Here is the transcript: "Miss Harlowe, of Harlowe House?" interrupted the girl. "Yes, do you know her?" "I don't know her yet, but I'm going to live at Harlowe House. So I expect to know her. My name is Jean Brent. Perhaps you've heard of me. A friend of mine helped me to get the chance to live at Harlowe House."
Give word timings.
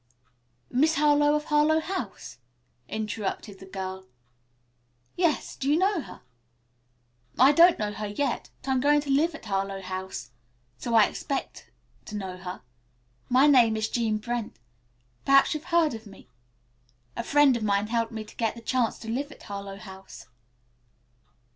"Miss 0.71 0.95
Harlowe, 0.95 1.35
of 1.35 1.45
Harlowe 1.45 1.79
House?" 1.79 2.39
interrupted 2.89 3.59
the 3.59 3.67
girl. 3.67 4.07
"Yes, 5.15 5.55
do 5.55 5.69
you 5.69 5.77
know 5.77 5.99
her?" 6.01 6.21
"I 7.37 7.51
don't 7.51 7.77
know 7.77 7.91
her 7.93 8.07
yet, 8.07 8.49
but 8.63 8.71
I'm 8.71 8.79
going 8.79 9.01
to 9.01 9.11
live 9.11 9.35
at 9.35 9.45
Harlowe 9.45 9.83
House. 9.83 10.31
So 10.79 10.95
I 10.95 11.03
expect 11.05 11.69
to 12.05 12.15
know 12.17 12.37
her. 12.37 12.63
My 13.29 13.45
name 13.45 13.77
is 13.77 13.89
Jean 13.89 14.17
Brent. 14.17 14.55
Perhaps 15.23 15.53
you've 15.53 15.65
heard 15.65 15.93
of 15.93 16.07
me. 16.07 16.27
A 17.15 17.21
friend 17.23 17.55
of 17.55 17.61
mine 17.61 17.85
helped 17.85 18.11
me 18.11 18.23
to 18.23 18.35
get 18.37 18.55
the 18.55 18.61
chance 18.61 18.97
to 18.97 19.07
live 19.07 19.31
at 19.31 19.43
Harlowe 19.43 19.77
House." 19.77 20.25